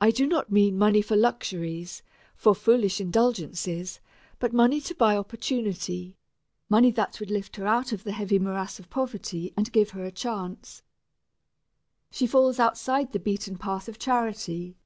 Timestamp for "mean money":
0.52-1.02